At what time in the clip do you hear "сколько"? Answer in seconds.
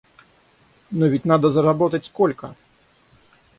2.07-2.55